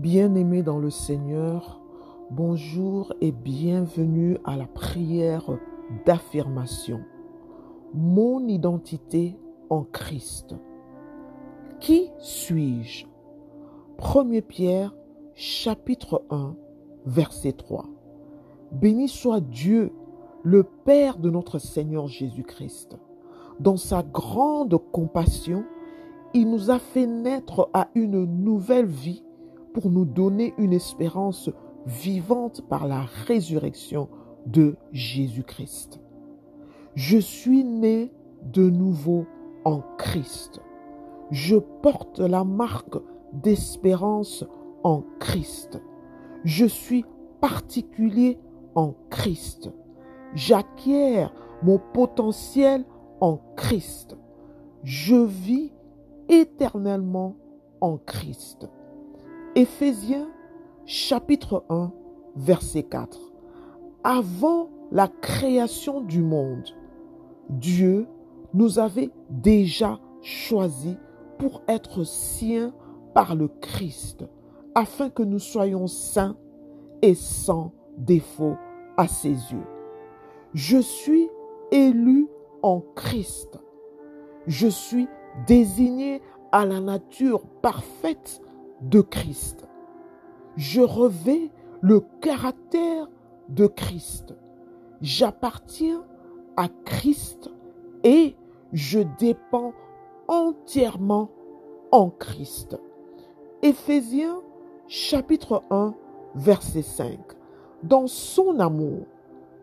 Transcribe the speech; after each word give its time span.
Bien-aimés 0.00 0.62
dans 0.62 0.78
le 0.78 0.88
Seigneur, 0.88 1.78
bonjour 2.30 3.12
et 3.20 3.32
bienvenue 3.32 4.38
à 4.46 4.56
la 4.56 4.64
prière 4.64 5.58
d'affirmation. 6.06 7.02
Mon 7.92 8.48
identité 8.48 9.38
en 9.68 9.84
Christ. 9.84 10.54
Qui 11.80 12.08
suis-je? 12.18 13.04
1 13.98 14.40
Pierre 14.40 14.94
chapitre 15.34 16.24
1 16.30 16.56
verset 17.04 17.52
3. 17.52 17.84
Béni 18.72 19.06
soit 19.06 19.42
Dieu, 19.42 19.92
le 20.42 20.62
Père 20.62 21.18
de 21.18 21.28
notre 21.28 21.58
Seigneur 21.58 22.08
Jésus-Christ. 22.08 22.96
Dans 23.58 23.76
sa 23.76 24.02
grande 24.02 24.80
compassion, 24.92 25.62
il 26.32 26.48
nous 26.48 26.70
a 26.70 26.78
fait 26.78 27.06
naître 27.06 27.68
à 27.74 27.88
une 27.94 28.24
nouvelle 28.24 28.86
vie 28.86 29.22
pour 29.72 29.90
nous 29.90 30.04
donner 30.04 30.54
une 30.58 30.72
espérance 30.72 31.50
vivante 31.86 32.62
par 32.68 32.86
la 32.86 33.02
résurrection 33.26 34.08
de 34.46 34.76
Jésus-Christ. 34.92 36.00
Je 36.94 37.18
suis 37.18 37.64
né 37.64 38.12
de 38.52 38.68
nouveau 38.68 39.26
en 39.64 39.82
Christ. 39.98 40.60
Je 41.30 41.56
porte 41.56 42.18
la 42.18 42.44
marque 42.44 42.98
d'espérance 43.32 44.44
en 44.82 45.04
Christ. 45.18 45.80
Je 46.44 46.66
suis 46.66 47.04
particulier 47.40 48.38
en 48.74 48.94
Christ. 49.10 49.70
J'acquiers 50.34 51.26
mon 51.62 51.78
potentiel 51.92 52.84
en 53.20 53.38
Christ. 53.56 54.16
Je 54.82 55.16
vis 55.16 55.72
éternellement 56.28 57.36
en 57.80 57.98
Christ. 57.98 58.68
Éphésiens 59.56 60.28
chapitre 60.86 61.64
1 61.70 61.90
verset 62.36 62.84
4. 62.84 63.18
Avant 64.04 64.70
la 64.92 65.08
création 65.08 66.00
du 66.00 66.22
monde, 66.22 66.68
Dieu 67.48 68.06
nous 68.54 68.78
avait 68.78 69.10
déjà 69.28 69.98
choisis 70.22 70.94
pour 71.38 71.62
être 71.66 72.04
siens 72.04 72.72
par 73.12 73.34
le 73.34 73.48
Christ, 73.48 74.24
afin 74.76 75.10
que 75.10 75.24
nous 75.24 75.40
soyons 75.40 75.88
saints 75.88 76.36
et 77.02 77.16
sans 77.16 77.72
défaut 77.98 78.54
à 78.96 79.08
ses 79.08 79.30
yeux. 79.30 79.66
Je 80.54 80.78
suis 80.78 81.28
élu 81.72 82.28
en 82.62 82.80
Christ. 82.94 83.58
Je 84.46 84.68
suis 84.68 85.08
désigné 85.48 86.22
à 86.52 86.64
la 86.64 86.78
nature 86.78 87.42
parfaite 87.62 88.40
de 88.82 89.00
Christ. 89.00 89.66
Je 90.56 90.80
revais 90.80 91.50
le 91.80 92.00
caractère 92.20 93.08
de 93.48 93.66
Christ. 93.66 94.34
J'appartiens 95.00 96.04
à 96.56 96.68
Christ 96.84 97.50
et 98.04 98.36
je 98.72 99.00
dépends 99.18 99.72
entièrement 100.28 101.30
en 101.90 102.10
Christ. 102.10 102.78
Éphésiens 103.62 104.40
chapitre 104.88 105.62
1 105.70 105.94
verset 106.34 106.82
5. 106.82 107.18
Dans 107.82 108.06
son 108.06 108.60
amour, 108.60 109.06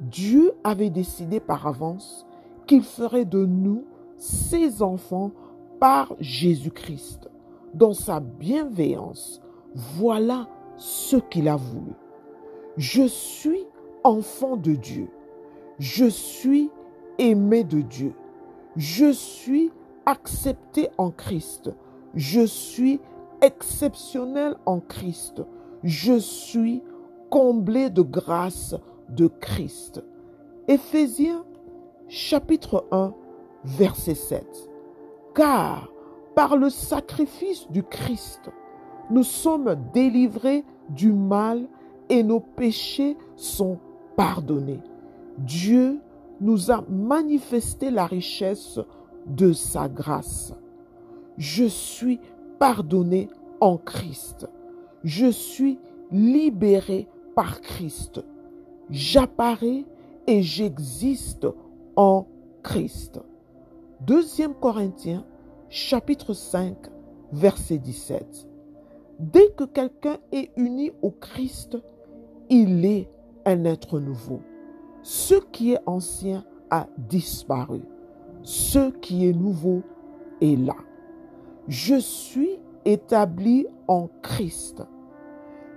Dieu 0.00 0.52
avait 0.62 0.90
décidé 0.90 1.40
par 1.40 1.66
avance 1.66 2.26
qu'il 2.66 2.82
ferait 2.82 3.24
de 3.24 3.44
nous 3.44 3.84
ses 4.16 4.82
enfants 4.82 5.32
par 5.80 6.14
Jésus-Christ. 6.20 7.28
Dans 7.74 7.92
sa 7.92 8.20
bienveillance, 8.20 9.40
voilà 9.74 10.48
ce 10.76 11.16
qu'il 11.16 11.48
a 11.48 11.56
voulu. 11.56 11.92
Je 12.76 13.06
suis 13.06 13.66
enfant 14.04 14.56
de 14.56 14.72
Dieu. 14.72 15.08
Je 15.78 16.04
suis 16.04 16.70
aimé 17.18 17.64
de 17.64 17.80
Dieu. 17.80 18.14
Je 18.76 19.10
suis 19.12 19.72
accepté 20.06 20.88
en 20.98 21.10
Christ. 21.10 21.70
Je 22.14 22.46
suis 22.46 23.00
exceptionnel 23.42 24.56
en 24.66 24.80
Christ. 24.80 25.42
Je 25.82 26.18
suis 26.18 26.82
comblé 27.30 27.90
de 27.90 28.02
grâce 28.02 28.76
de 29.08 29.26
Christ. 29.26 30.02
Éphésiens 30.68 31.44
chapitre 32.08 32.86
1 32.92 33.14
verset 33.64 34.14
7. 34.14 34.70
Car 35.34 35.93
par 36.34 36.56
le 36.56 36.70
sacrifice 36.70 37.70
du 37.70 37.82
Christ, 37.82 38.50
nous 39.10 39.22
sommes 39.22 39.76
délivrés 39.92 40.64
du 40.88 41.12
mal 41.12 41.66
et 42.08 42.22
nos 42.22 42.40
péchés 42.40 43.16
sont 43.36 43.78
pardonnés. 44.16 44.80
Dieu 45.38 46.00
nous 46.40 46.70
a 46.70 46.84
manifesté 46.88 47.90
la 47.90 48.06
richesse 48.06 48.80
de 49.26 49.52
sa 49.52 49.88
grâce. 49.88 50.54
Je 51.38 51.64
suis 51.64 52.20
pardonné 52.58 53.28
en 53.60 53.76
Christ. 53.76 54.48
Je 55.02 55.30
suis 55.30 55.78
libéré 56.10 57.08
par 57.34 57.60
Christ. 57.60 58.22
J'apparais 58.90 59.84
et 60.26 60.42
j'existe 60.42 61.46
en 61.96 62.26
Christ. 62.62 63.20
Deuxième 64.00 64.54
Corinthiens 64.54 65.24
chapitre 65.74 66.34
5 66.34 66.76
verset 67.32 67.78
17. 67.78 68.48
Dès 69.18 69.50
que 69.56 69.64
quelqu'un 69.64 70.18
est 70.30 70.52
uni 70.56 70.92
au 71.02 71.10
Christ, 71.10 71.76
il 72.48 72.84
est 72.84 73.10
un 73.44 73.64
être 73.64 73.98
nouveau. 73.98 74.40
Ce 75.02 75.34
qui 75.50 75.72
est 75.72 75.80
ancien 75.84 76.44
a 76.70 76.86
disparu. 76.96 77.80
Ce 78.44 78.92
qui 79.00 79.28
est 79.28 79.32
nouveau 79.32 79.82
est 80.40 80.54
là. 80.54 80.76
Je 81.66 81.96
suis 81.96 82.60
établi 82.84 83.66
en 83.88 84.08
Christ. 84.22 84.80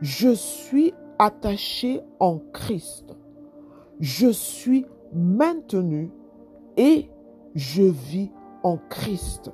Je 0.01 0.29
suis 0.29 0.93
attaché 1.17 2.01
en 2.19 2.37
Christ. 2.53 3.15
Je 3.99 4.27
suis 4.27 4.85
maintenu 5.11 6.11
et 6.77 7.09
je 7.55 7.81
vis 7.81 8.29
en 8.61 8.77
Christ. 8.89 9.51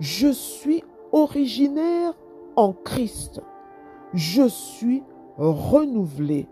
Je 0.00 0.28
suis 0.28 0.84
originaire 1.12 2.14
en 2.54 2.72
Christ. 2.72 3.42
Je 4.14 4.48
suis 4.48 5.02
renouvelé 5.36 6.48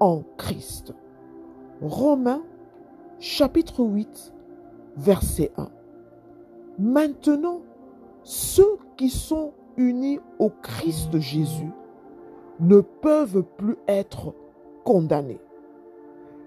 en 0.00 0.22
Christ. 0.36 0.94
Romains 1.80 2.42
chapitre 3.20 3.84
8 3.84 4.32
verset 4.96 5.52
1. 5.56 5.68
Maintenant, 6.78 7.62
ceux 8.24 8.78
qui 8.96 9.10
sont 9.10 9.52
unis 9.76 10.18
au 10.40 10.50
Christ 10.50 11.18
Jésus 11.18 11.70
ne 12.58 12.80
peuvent 12.80 13.44
plus 13.56 13.76
être 13.86 14.34
condamnés. 14.84 15.40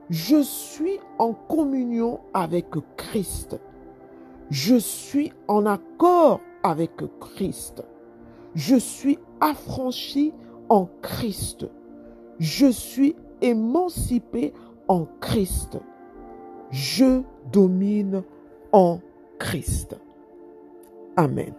Je 0.09 0.41
suis 0.41 1.00
en 1.18 1.33
communion 1.33 2.19
avec 2.33 2.68
Christ. 2.97 3.57
Je 4.51 4.75
suis 4.75 5.31
en 5.47 5.66
accord 5.66 6.41
avec 6.62 6.91
Christ. 7.22 7.85
Je 8.53 8.75
suis 8.75 9.17
affranchi 9.39 10.34
en 10.67 10.89
Christ. 11.01 11.66
Je 12.38 12.69
suis 12.69 13.16
émancipé 13.41 14.53
en 14.89 15.07
Christ. 15.22 15.79
Je 16.69 17.22
domine 17.53 18.23
en 18.73 19.00
Christ. 19.39 19.95
Amen. 21.16 21.53